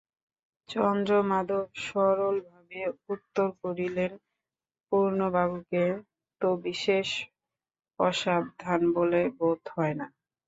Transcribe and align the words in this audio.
চন্দ্রমাধব 0.69 1.65
সরলভাবে 1.83 2.79
উত্তর 3.09 3.47
করিলেন, 3.61 4.11
পূর্ণবাবুকে 4.87 5.83
তো 6.41 6.49
বিশেষ 6.65 7.07
অসাবধান 7.99 8.81
বলে 8.95 9.21
বোধ 9.37 9.61
হয় 9.73 9.95
না। 9.99 10.07